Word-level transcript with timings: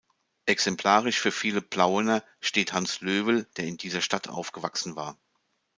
Exemplarisch 0.47 1.19
für 1.19 1.31
viele 1.31 1.61
Plauener 1.61 2.23
steht 2.39 2.73
Hans 2.73 3.01
Löwel, 3.01 3.43
der 3.57 3.65
in 3.67 3.77
dieser 3.77 4.01
Stadt 4.01 4.29
aufgewachsen 4.29 4.95
war. 4.95 5.19